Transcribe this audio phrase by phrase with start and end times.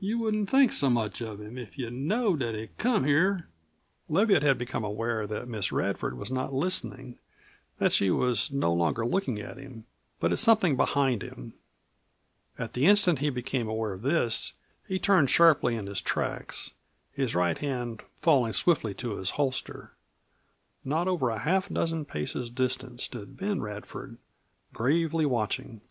[0.00, 3.46] You wouldn't think so much of him if you knowed that he come here"
[4.10, 7.20] Leviatt had become aware that Miss Radford was not listening;
[7.78, 9.84] that she was no longer looking at him,
[10.18, 11.54] but at something behind him.
[12.58, 14.54] At the instant he became aware of this
[14.84, 16.74] he turned sharply in his tracks,
[17.12, 19.92] his right hand falling swiftly to his holster.
[20.84, 24.18] Not over half a dozen paces distant stood Ben Radford,
[24.72, 25.82] gravely watching.